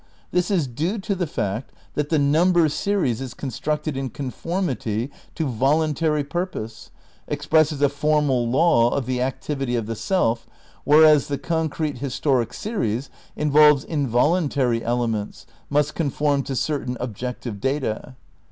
[0.31, 5.45] This is due to the fact that the number series is constructed in conformity to
[5.45, 6.89] voluntary purpose,
[7.27, 10.47] expresses a formal law of the activity of the self,
[10.85, 18.15] whereas the concrete historic series involves involuntary elements, must conform to certain objective data.